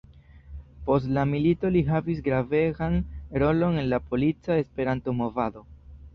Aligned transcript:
Post 0.85 1.11
la 1.17 1.25
milito 1.33 1.71
li 1.75 1.83
havis 1.89 2.23
gravegan 2.29 2.97
rolon 3.45 3.79
en 3.83 3.87
la 3.93 4.01
polica 4.09 4.59
Esperanto-movado. 4.65 5.65